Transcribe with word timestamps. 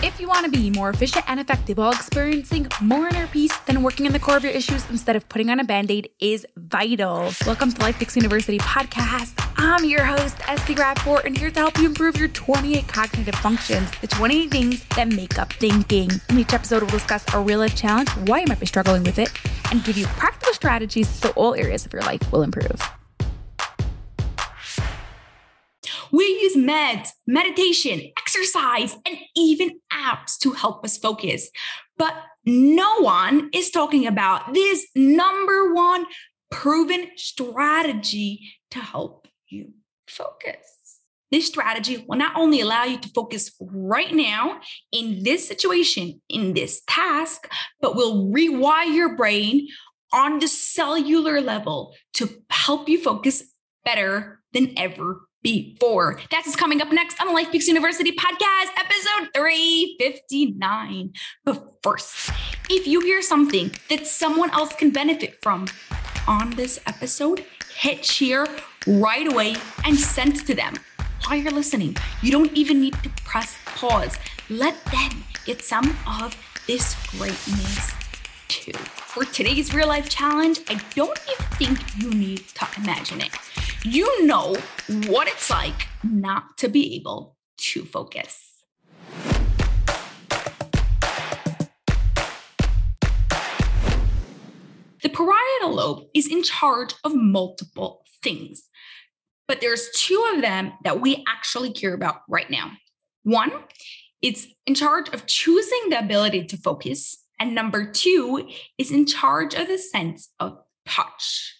If 0.00 0.20
you 0.20 0.28
want 0.28 0.44
to 0.44 0.50
be 0.50 0.70
more 0.70 0.90
efficient 0.90 1.24
and 1.26 1.40
effective 1.40 1.76
while 1.76 1.90
experiencing 1.90 2.68
more 2.80 3.08
inner 3.08 3.26
peace, 3.26 3.56
then 3.66 3.82
working 3.82 4.06
on 4.06 4.12
the 4.12 4.20
core 4.20 4.36
of 4.36 4.44
your 4.44 4.52
issues 4.52 4.88
instead 4.90 5.16
of 5.16 5.28
putting 5.28 5.50
on 5.50 5.58
a 5.58 5.64
band 5.64 5.90
aid 5.90 6.08
is 6.20 6.46
vital. 6.56 7.32
Welcome 7.44 7.72
to 7.72 7.82
Life 7.82 7.98
Pix 7.98 8.14
University 8.14 8.58
podcast. 8.58 9.32
I'm 9.56 9.84
your 9.84 10.04
host, 10.04 10.36
Esty 10.46 10.76
Rapport, 10.76 11.22
and 11.26 11.36
here 11.36 11.50
to 11.50 11.58
help 11.58 11.78
you 11.78 11.86
improve 11.86 12.16
your 12.16 12.28
28 12.28 12.86
cognitive 12.86 13.34
functions, 13.34 13.90
the 14.00 14.06
28 14.06 14.52
things 14.52 14.84
that 14.94 15.08
make 15.08 15.36
up 15.36 15.52
thinking. 15.54 16.10
In 16.28 16.38
each 16.38 16.52
episode, 16.52 16.82
we'll 16.82 16.92
discuss 16.92 17.24
a 17.34 17.40
real 17.40 17.58
life 17.58 17.74
challenge, 17.74 18.08
why 18.28 18.38
you 18.38 18.46
might 18.46 18.60
be 18.60 18.66
struggling 18.66 19.02
with 19.02 19.18
it, 19.18 19.32
and 19.72 19.82
give 19.82 19.98
you 19.98 20.06
practical 20.06 20.54
strategies 20.54 21.08
so 21.08 21.30
all 21.30 21.56
areas 21.56 21.84
of 21.84 21.92
your 21.92 22.02
life 22.02 22.22
will 22.30 22.42
improve. 22.44 22.80
We 26.12 26.24
use 26.24 26.56
meds, 26.56 27.10
meditation, 27.26 28.00
exercise, 28.18 28.96
and 29.06 29.18
even 29.36 29.80
apps 29.92 30.38
to 30.40 30.52
help 30.52 30.84
us 30.84 30.98
focus. 30.98 31.50
But 31.96 32.14
no 32.44 33.00
one 33.00 33.50
is 33.52 33.70
talking 33.70 34.06
about 34.06 34.54
this 34.54 34.86
number 34.94 35.74
one 35.74 36.06
proven 36.50 37.08
strategy 37.16 38.52
to 38.70 38.78
help 38.78 39.28
you 39.48 39.72
focus. 40.06 40.56
This 41.30 41.46
strategy 41.46 42.04
will 42.08 42.16
not 42.16 42.36
only 42.36 42.62
allow 42.62 42.84
you 42.84 42.98
to 42.98 43.08
focus 43.10 43.52
right 43.60 44.14
now 44.14 44.60
in 44.92 45.24
this 45.24 45.46
situation, 45.46 46.22
in 46.30 46.54
this 46.54 46.80
task, 46.88 47.50
but 47.82 47.96
will 47.96 48.28
rewire 48.28 48.94
your 48.94 49.14
brain 49.14 49.68
on 50.12 50.38
the 50.38 50.48
cellular 50.48 51.42
level 51.42 51.94
to 52.14 52.42
help 52.48 52.88
you 52.88 53.02
focus 53.02 53.44
better 53.84 54.40
than 54.54 54.72
ever 54.78 55.27
before. 55.42 56.20
That's 56.30 56.46
what's 56.46 56.56
coming 56.56 56.80
up 56.80 56.90
next 56.92 57.20
on 57.20 57.28
the 57.28 57.32
Life 57.32 57.50
Pix 57.52 57.68
University 57.68 58.12
podcast, 58.12 58.70
episode 58.76 59.28
359. 59.34 61.12
But 61.44 61.74
first, 61.82 62.30
if 62.68 62.86
you 62.86 63.00
hear 63.00 63.22
something 63.22 63.72
that 63.88 64.06
someone 64.06 64.50
else 64.50 64.74
can 64.74 64.90
benefit 64.90 65.36
from 65.42 65.66
on 66.26 66.50
this 66.50 66.80
episode, 66.86 67.44
hit 67.74 68.04
share 68.04 68.46
right 68.86 69.30
away 69.30 69.56
and 69.84 69.96
send 69.96 70.46
to 70.46 70.54
them 70.54 70.74
while 71.26 71.36
you're 71.36 71.52
listening. 71.52 71.96
You 72.22 72.32
don't 72.32 72.52
even 72.54 72.80
need 72.80 72.94
to 73.02 73.10
press 73.24 73.56
pause. 73.64 74.16
Let 74.50 74.82
them 74.86 75.24
get 75.44 75.62
some 75.62 75.96
of 76.06 76.36
this 76.66 76.94
greatness 77.10 77.92
too. 78.48 78.72
For 78.72 79.24
today's 79.24 79.72
real 79.72 79.88
life 79.88 80.08
challenge, 80.08 80.60
I 80.68 80.80
don't 80.94 81.18
even 81.30 81.46
think 81.56 82.02
you 82.02 82.10
need 82.10 82.46
to 82.48 82.66
imagine 82.78 83.20
it 83.20 83.32
you 83.84 84.26
know 84.26 84.56
what 85.06 85.28
it's 85.28 85.50
like 85.50 85.86
not 86.02 86.56
to 86.58 86.68
be 86.68 86.96
able 86.96 87.36
to 87.58 87.84
focus. 87.84 88.44
The 95.00 95.08
parietal 95.08 95.74
lobe 95.74 96.04
is 96.12 96.26
in 96.26 96.42
charge 96.42 96.94
of 97.04 97.14
multiple 97.14 98.02
things, 98.20 98.64
but 99.46 99.60
there's 99.60 99.88
two 99.94 100.28
of 100.34 100.42
them 100.42 100.72
that 100.82 101.00
we 101.00 101.24
actually 101.28 101.72
care 101.72 101.94
about 101.94 102.22
right 102.28 102.50
now. 102.50 102.72
One, 103.22 103.52
it's 104.20 104.48
in 104.66 104.74
charge 104.74 105.08
of 105.10 105.26
choosing 105.26 105.90
the 105.90 106.00
ability 106.00 106.46
to 106.46 106.56
focus, 106.56 107.24
and 107.38 107.54
number 107.54 107.90
two 107.92 108.48
is 108.76 108.90
in 108.90 109.06
charge 109.06 109.54
of 109.54 109.68
the 109.68 109.78
sense 109.78 110.30
of 110.40 110.58
touch. 110.84 111.54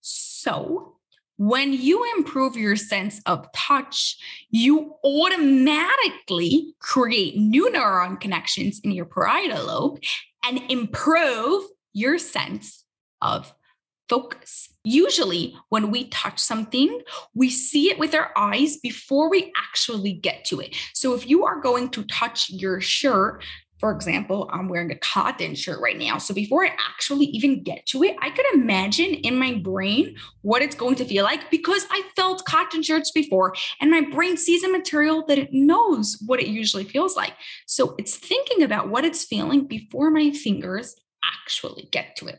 So, 0.00 0.96
when 1.40 1.72
you 1.72 2.04
improve 2.18 2.54
your 2.54 2.76
sense 2.76 3.22
of 3.24 3.50
touch, 3.56 4.18
you 4.50 4.94
automatically 5.02 6.74
create 6.80 7.34
new 7.34 7.70
neuron 7.70 8.20
connections 8.20 8.78
in 8.84 8.90
your 8.90 9.06
parietal 9.06 9.64
lobe 9.64 10.02
and 10.44 10.60
improve 10.70 11.64
your 11.94 12.18
sense 12.18 12.84
of 13.22 13.54
focus. 14.06 14.68
Usually, 14.84 15.56
when 15.70 15.90
we 15.90 16.08
touch 16.08 16.38
something, 16.38 17.00
we 17.34 17.48
see 17.48 17.90
it 17.90 17.98
with 17.98 18.14
our 18.14 18.32
eyes 18.36 18.76
before 18.76 19.30
we 19.30 19.50
actually 19.56 20.12
get 20.12 20.44
to 20.44 20.60
it. 20.60 20.76
So, 20.92 21.14
if 21.14 21.26
you 21.26 21.46
are 21.46 21.58
going 21.58 21.88
to 21.92 22.04
touch 22.04 22.50
your 22.50 22.82
shirt, 22.82 23.42
for 23.80 23.90
example, 23.92 24.48
I'm 24.52 24.68
wearing 24.68 24.92
a 24.92 24.98
cotton 24.98 25.54
shirt 25.54 25.80
right 25.80 25.98
now. 25.98 26.18
So 26.18 26.34
before 26.34 26.66
I 26.66 26.72
actually 26.90 27.24
even 27.26 27.62
get 27.62 27.86
to 27.86 28.04
it, 28.04 28.14
I 28.20 28.28
could 28.28 28.44
imagine 28.52 29.14
in 29.14 29.38
my 29.38 29.54
brain 29.54 30.16
what 30.42 30.60
it's 30.60 30.76
going 30.76 30.96
to 30.96 31.04
feel 31.06 31.24
like 31.24 31.50
because 31.50 31.86
I 31.90 32.02
felt 32.14 32.44
cotton 32.44 32.82
shirts 32.82 33.10
before 33.10 33.54
and 33.80 33.90
my 33.90 34.02
brain 34.02 34.36
sees 34.36 34.62
a 34.62 34.70
material 34.70 35.24
that 35.28 35.38
it 35.38 35.48
knows 35.52 36.22
what 36.26 36.40
it 36.40 36.48
usually 36.48 36.84
feels 36.84 37.16
like. 37.16 37.32
So 37.66 37.94
it's 37.98 38.16
thinking 38.16 38.62
about 38.62 38.90
what 38.90 39.06
it's 39.06 39.24
feeling 39.24 39.66
before 39.66 40.10
my 40.10 40.30
fingers 40.30 40.94
actually 41.24 41.88
get 41.90 42.16
to 42.16 42.26
it. 42.26 42.38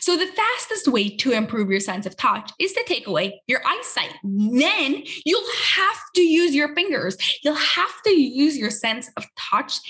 So, 0.00 0.16
the 0.16 0.24
fastest 0.26 0.88
way 0.88 1.14
to 1.16 1.32
improve 1.32 1.68
your 1.68 1.80
sense 1.80 2.06
of 2.06 2.16
touch 2.16 2.50
is 2.58 2.72
to 2.72 2.82
take 2.86 3.06
away 3.06 3.42
your 3.46 3.60
eyesight. 3.66 4.14
Then 4.24 5.02
you'll 5.26 5.52
have 5.74 6.00
to 6.14 6.22
use 6.22 6.54
your 6.54 6.74
fingers. 6.74 7.18
You'll 7.42 7.56
have 7.56 8.02
to 8.04 8.10
use 8.10 8.56
your 8.56 8.70
sense 8.70 9.10
of 9.18 9.26
touch 9.36 9.80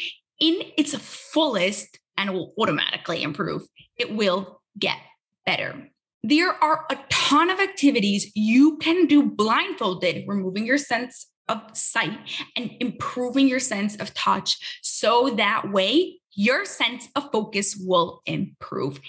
in 0.40 0.62
its 0.76 0.94
fullest 0.96 1.98
and 2.16 2.32
will 2.32 2.52
automatically 2.58 3.22
improve. 3.22 3.62
It 3.96 4.12
will 4.12 4.60
get 4.78 4.98
better. 5.44 5.88
There 6.22 6.52
are 6.52 6.86
a 6.90 6.98
ton 7.08 7.50
of 7.50 7.60
activities 7.60 8.32
you 8.34 8.78
can 8.78 9.06
do 9.06 9.22
blindfolded, 9.22 10.24
removing 10.26 10.66
your 10.66 10.78
sense 10.78 11.28
of 11.48 11.60
sight 11.74 12.18
and 12.56 12.70
improving 12.80 13.46
your 13.46 13.60
sense 13.60 13.96
of 13.96 14.12
touch. 14.14 14.80
So 14.82 15.30
that 15.36 15.70
way, 15.70 16.20
your 16.34 16.64
sense 16.64 17.08
of 17.14 17.30
focus 17.32 17.76
will 17.80 18.22
improve. 18.26 19.00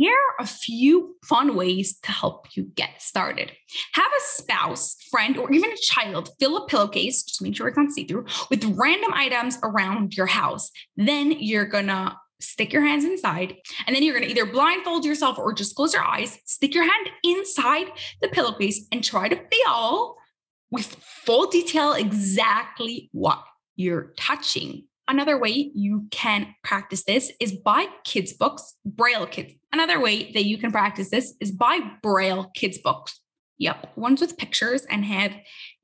Here 0.00 0.14
are 0.14 0.44
a 0.44 0.48
few 0.48 1.16
fun 1.26 1.54
ways 1.54 1.98
to 2.04 2.10
help 2.10 2.46
you 2.56 2.62
get 2.74 3.02
started. 3.02 3.52
Have 3.92 4.10
a 4.10 4.22
spouse, 4.22 4.96
friend, 5.10 5.36
or 5.36 5.52
even 5.52 5.70
a 5.70 5.76
child 5.76 6.30
fill 6.40 6.56
a 6.56 6.66
pillowcase, 6.66 7.22
just 7.22 7.42
make 7.42 7.54
sure 7.54 7.68
it's 7.68 7.76
not 7.76 7.90
see 7.90 8.06
through, 8.06 8.24
with 8.48 8.64
random 8.78 9.12
items 9.12 9.58
around 9.62 10.16
your 10.16 10.24
house. 10.24 10.70
Then 10.96 11.32
you're 11.32 11.66
gonna 11.66 12.16
stick 12.40 12.72
your 12.72 12.80
hands 12.80 13.04
inside, 13.04 13.56
and 13.86 13.94
then 13.94 14.02
you're 14.02 14.14
gonna 14.14 14.32
either 14.32 14.46
blindfold 14.46 15.04
yourself 15.04 15.38
or 15.38 15.52
just 15.52 15.76
close 15.76 15.92
your 15.92 16.02
eyes, 16.02 16.38
stick 16.46 16.74
your 16.74 16.84
hand 16.84 17.10
inside 17.22 17.92
the 18.22 18.28
pillowcase, 18.28 18.86
and 18.90 19.04
try 19.04 19.28
to 19.28 19.36
feel 19.36 20.16
with 20.70 20.94
full 21.26 21.50
detail 21.50 21.92
exactly 21.92 23.10
what 23.12 23.44
you're 23.76 24.14
touching. 24.16 24.84
Another 25.10 25.36
way 25.36 25.72
you 25.74 26.06
can 26.12 26.54
practice 26.62 27.02
this 27.02 27.32
is 27.40 27.50
buy 27.50 27.86
kids' 28.04 28.32
books, 28.32 28.76
Braille 28.84 29.26
kids. 29.26 29.54
Another 29.72 29.98
way 29.98 30.30
that 30.30 30.44
you 30.44 30.56
can 30.56 30.70
practice 30.70 31.10
this 31.10 31.34
is 31.40 31.50
buy 31.50 31.80
Braille 32.00 32.52
kids' 32.54 32.78
books. 32.78 33.20
Yep, 33.58 33.96
ones 33.96 34.20
with 34.20 34.38
pictures 34.38 34.84
and 34.84 35.04
have 35.04 35.32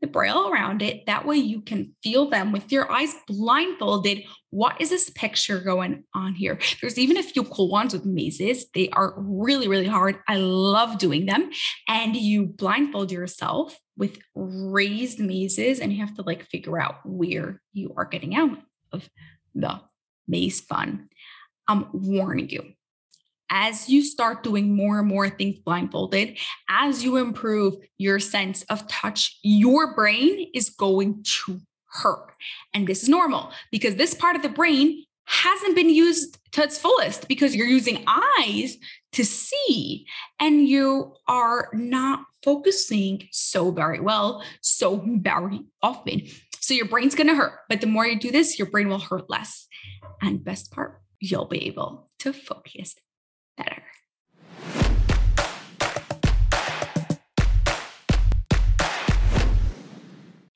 the 0.00 0.06
Braille 0.06 0.48
around 0.48 0.81
it. 0.81 1.06
That 1.06 1.26
way 1.26 1.38
you 1.38 1.60
can 1.60 1.97
feel 2.04 2.31
them 2.31 2.53
with 2.53 2.70
your 2.70 2.88
eyes 2.91 3.16
blindfolded. 3.26 4.22
What 4.50 4.81
is 4.81 4.91
this 4.91 5.10
picture 5.10 5.59
going 5.59 6.04
on 6.15 6.36
here? 6.36 6.60
There's 6.81 6.97
even 6.97 7.16
a 7.16 7.22
few 7.25 7.42
cool 7.42 7.69
ones 7.69 7.94
with 7.94 8.06
mazes. 8.06 8.66
They 8.75 8.91
are 8.91 9.12
really, 9.19 9.66
really 9.66 9.88
hard. 9.88 10.20
I 10.28 10.36
love 10.36 10.98
doing 10.98 11.26
them. 11.26 11.50
And 11.88 12.15
you 12.15 12.47
blindfold 12.47 13.10
yourself 13.10 13.76
with 13.97 14.19
raised 14.36 15.19
mazes 15.19 15.81
and 15.81 15.92
you 15.92 15.98
have 16.06 16.15
to 16.15 16.22
like 16.22 16.48
figure 16.48 16.78
out 16.78 16.98
where 17.04 17.60
you 17.72 17.92
are 17.97 18.04
getting 18.04 18.36
out 18.36 18.59
of 18.92 19.08
the 19.54 19.80
maze 20.28 20.60
fun. 20.60 21.08
I'm 21.69 21.86
warning 21.92 22.48
you. 22.50 22.72
As 23.48 23.88
you 23.88 24.02
start 24.02 24.42
doing 24.42 24.74
more 24.74 24.98
and 24.98 25.08
more 25.08 25.30
things 25.30 25.58
blindfolded, 25.60 26.38
as 26.69 27.04
you 27.04 27.16
improve 27.16 27.76
your 27.97 28.19
sense 28.19 28.64
of 28.64 28.86
touch, 28.88 29.38
your 29.42 29.94
brain 29.94 30.50
is 30.52 30.70
going 30.70 31.22
to 31.44 31.60
hurt. 31.86 32.32
And 32.74 32.86
this 32.86 33.02
is 33.02 33.08
normal 33.08 33.52
because 33.70 33.94
this 33.94 34.14
part 34.14 34.36
of 34.36 34.42
the 34.42 34.48
brain 34.48 35.04
hasn't 35.27 35.74
been 35.74 35.91
used 35.91 36.39
to 36.53 36.62
its 36.62 36.78
fullest 36.78 37.28
because 37.28 37.54
you're 37.54 37.66
using 37.66 38.04
eyes 38.06 38.77
to 39.12 39.24
see 39.24 40.06
and 40.41 40.68
you 40.68 41.15
are 41.27 41.68
not 41.72 42.24
focusing 42.42 43.27
so 43.32 43.71
very 43.71 43.98
well, 43.98 44.42
so 44.60 45.03
very 45.04 45.60
often. 45.82 46.22
So 46.66 46.74
your 46.74 46.89
brain's 46.89 47.15
going 47.15 47.28
to 47.28 47.36
hurt, 47.36 47.60
but 47.68 47.80
the 47.80 47.86
more 47.86 48.04
you 48.04 48.18
do 48.18 48.33
this, 48.33 48.59
your 48.59 48.68
brain 48.68 48.89
will 48.89 48.98
hurt 48.98 49.30
less. 49.30 49.68
And 50.21 50.42
best 50.42 50.72
part, 50.72 51.01
you'll 51.21 51.45
be 51.45 51.68
able 51.68 52.10
to 52.18 52.33
focus 52.33 52.97
better. 53.57 53.84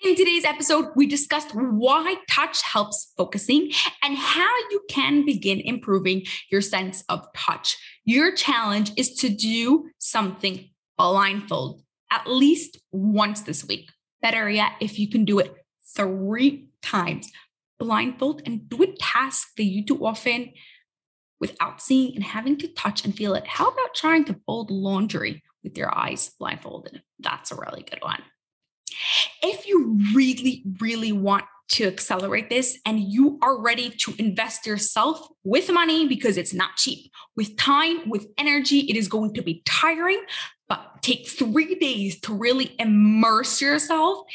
In 0.04 0.16
today's 0.16 0.44
episode, 0.44 0.86
we 0.96 1.06
discussed 1.06 1.54
why 1.54 2.16
touch 2.28 2.60
helps 2.64 3.12
focusing 3.16 3.70
and 4.02 4.16
how 4.16 4.52
you 4.72 4.82
can 4.90 5.24
begin 5.24 5.60
improving 5.60 6.24
your 6.50 6.60
sense 6.60 7.04
of 7.08 7.24
touch. 7.36 7.76
Your 8.04 8.34
challenge 8.34 8.90
is 8.96 9.14
to 9.18 9.28
do 9.28 9.88
something 9.98 10.70
blindfold 10.98 11.82
at 12.10 12.26
least 12.26 12.80
once 12.90 13.42
this 13.42 13.64
week. 13.64 13.88
Better 14.20 14.50
yet, 14.50 14.72
if 14.80 14.98
you 14.98 15.08
can 15.08 15.24
do 15.24 15.38
it 15.38 15.54
three 15.96 16.68
times 16.82 17.30
blindfold 17.78 18.42
and 18.46 18.68
do 18.68 18.82
a 18.82 18.94
task 18.98 19.48
that 19.56 19.64
you 19.64 19.84
do 19.84 20.04
often 20.04 20.52
without 21.40 21.80
seeing 21.80 22.14
and 22.14 22.22
having 22.22 22.56
to 22.58 22.68
touch 22.68 23.04
and 23.04 23.16
feel 23.16 23.34
it. 23.34 23.46
How 23.46 23.68
about 23.68 23.94
trying 23.94 24.24
to 24.26 24.38
fold 24.46 24.70
laundry 24.70 25.42
with 25.64 25.76
your 25.76 25.96
eyes 25.96 26.30
blindfolded? 26.38 27.02
That's 27.18 27.50
a 27.50 27.56
really 27.56 27.82
good 27.82 28.00
one. 28.02 28.22
If 29.42 29.66
you 29.66 29.98
really, 30.14 30.62
really 30.78 31.12
want 31.12 31.44
to 31.70 31.86
accelerate 31.86 32.50
this 32.50 32.78
and 32.84 33.00
you 33.00 33.38
are 33.42 33.60
ready 33.60 33.90
to 33.90 34.12
invest 34.18 34.66
yourself 34.66 35.26
with 35.44 35.72
money 35.72 36.06
because 36.06 36.36
it's 36.36 36.52
not 36.52 36.76
cheap, 36.76 37.10
with 37.36 37.56
time, 37.56 38.10
with 38.10 38.26
energy, 38.36 38.80
it 38.80 38.96
is 38.96 39.08
going 39.08 39.34
to 39.34 39.42
be 39.42 39.62
tiring, 39.64 40.20
but 40.68 41.00
take 41.00 41.28
three 41.28 41.76
days 41.76 42.20
to 42.20 42.34
really 42.34 42.74
immerse 42.78 43.62
yourself 43.62 44.26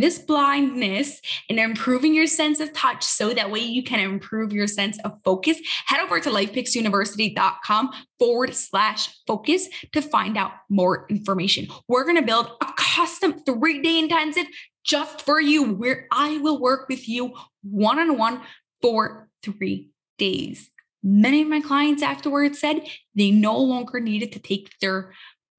this 0.00 0.18
blindness 0.18 1.20
and 1.48 1.58
improving 1.58 2.14
your 2.14 2.26
sense 2.26 2.60
of 2.60 2.72
touch 2.72 3.04
so 3.04 3.34
that 3.34 3.50
way 3.50 3.60
you 3.60 3.82
can 3.82 4.00
improve 4.00 4.52
your 4.52 4.66
sense 4.66 4.98
of 5.00 5.12
focus, 5.24 5.58
head 5.86 6.00
over 6.00 6.20
to 6.20 6.30
lifepixuniversity.com 6.30 7.90
forward 8.18 8.54
slash 8.54 9.08
focus 9.26 9.68
to 9.92 10.00
find 10.02 10.36
out 10.36 10.52
more 10.68 11.06
information. 11.08 11.68
We're 11.88 12.04
going 12.04 12.16
to 12.16 12.22
build 12.22 12.50
a 12.60 12.66
custom 12.76 13.40
three 13.40 13.82
day 13.82 13.98
intensive 13.98 14.46
just 14.84 15.22
for 15.22 15.40
you 15.40 15.72
where 15.72 16.06
I 16.12 16.38
will 16.38 16.60
work 16.60 16.88
with 16.88 17.08
you 17.08 17.34
one 17.62 17.98
on 17.98 18.18
one 18.18 18.42
for 18.82 19.28
three 19.42 19.90
days. 20.18 20.70
Many 21.02 21.42
of 21.42 21.48
my 21.48 21.60
clients 21.60 22.02
afterwards 22.02 22.58
said 22.58 22.86
they 23.14 23.30
no 23.30 23.58
longer 23.58 24.00
needed 24.00 24.32
to 24.32 24.38
take 24.38 24.70
their 24.80 25.12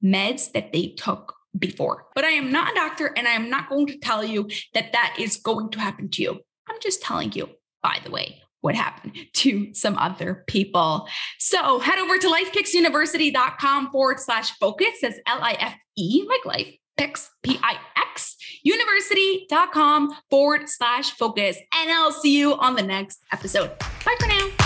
meds 0.04 0.52
that 0.54 0.74
they 0.74 0.88
took 0.88 1.35
before. 1.58 2.06
But 2.16 2.26
I 2.26 2.30
am 2.30 2.52
not 2.52 2.72
a 2.72 2.76
doctor 2.76 3.14
and 3.16 3.28
I 3.28 3.32
am 3.32 3.50
not 3.50 3.70
going 3.70 3.88
to 3.88 3.98
tell 3.98 4.24
you 4.24 4.50
that 4.74 4.94
that 4.94 5.16
is 5.20 5.38
going 5.38 5.70
to 5.72 5.80
happen 5.80 6.10
to 6.12 6.22
you. 6.22 6.40
I'm 6.68 6.78
just 6.82 7.02
telling 7.02 7.32
you, 7.34 7.50
by 7.82 8.00
the 8.04 8.12
way, 8.12 8.42
what 8.62 8.76
happened 8.76 9.16
to 9.34 9.74
some 9.74 9.98
other 9.98 10.44
people. 10.48 11.08
So 11.40 11.80
head 11.80 12.00
over 12.00 12.18
to 12.18 12.28
lifepixuniversity.com 12.28 13.92
forward 13.92 14.20
slash 14.20 14.52
focus. 14.58 14.96
That's 15.02 15.20
L 15.28 15.40
I 15.42 15.54
F 15.60 15.76
E, 15.98 16.26
like 16.28 16.46
life 16.46 16.74
picks, 16.98 17.30
P 17.44 17.60
I 17.62 17.78
X, 17.98 18.36
university.com 18.64 20.16
forward 20.30 20.70
slash 20.70 21.12
focus. 21.12 21.58
And 21.76 21.92
I'll 21.92 22.12
see 22.12 22.38
you 22.38 22.56
on 22.56 22.76
the 22.76 22.84
next 22.84 23.20
episode. 23.32 23.78
Bye 24.06 24.16
for 24.20 24.28
now. 24.28 24.65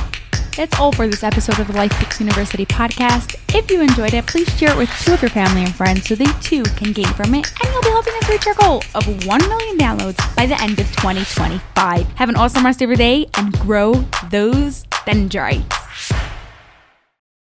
That's 0.59 0.77
all 0.77 0.91
for 0.91 1.07
this 1.07 1.23
episode 1.23 1.57
of 1.59 1.67
the 1.67 1.73
Life 1.73 1.93
Pix 1.93 2.19
University 2.19 2.65
podcast. 2.65 3.39
If 3.55 3.71
you 3.71 3.79
enjoyed 3.79 4.13
it, 4.13 4.27
please 4.27 4.49
share 4.57 4.71
it 4.71 4.77
with 4.77 4.89
two 5.05 5.13
of 5.13 5.21
your 5.21 5.29
family 5.29 5.63
and 5.63 5.73
friends 5.73 6.05
so 6.05 6.15
they 6.15 6.25
too 6.41 6.63
can 6.63 6.91
gain 6.91 7.07
from 7.13 7.33
it, 7.33 7.49
and 7.63 7.73
you'll 7.73 7.81
be 7.81 7.87
helping 7.87 8.13
us 8.15 8.29
reach 8.29 8.45
our 8.45 8.53
goal 8.55 8.83
of 8.93 9.25
1 9.25 9.39
million 9.47 9.77
downloads 9.77 10.35
by 10.35 10.45
the 10.45 10.61
end 10.61 10.77
of 10.77 10.87
2025. 10.97 12.05
Have 12.07 12.27
an 12.27 12.35
awesome 12.35 12.65
rest 12.65 12.81
of 12.81 12.89
your 12.89 12.97
day 12.97 13.25
and 13.35 13.57
grow 13.59 13.93
those 14.31 14.83
dendrites. 15.05 15.88